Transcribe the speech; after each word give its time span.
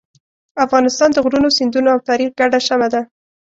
افغانستان 0.65 1.09
د 1.13 1.17
غرونو، 1.23 1.55
سیندونو 1.57 1.89
او 1.93 1.99
تاریخ 2.09 2.29
ګډه 2.39 2.59
شمع 2.67 2.87
ده. 2.93 3.01